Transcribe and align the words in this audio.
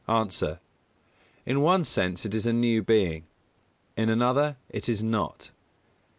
_A. 0.41 0.59
In 1.45 1.61
one 1.61 1.83
sense 1.83 2.25
it 2.25 2.33
is 2.33 2.47
a 2.47 2.53
new 2.53 2.81
being; 2.81 3.27
in 3.95 4.09
another 4.09 4.57
it 4.67 4.89
is 4.89 5.03
not. 5.03 5.51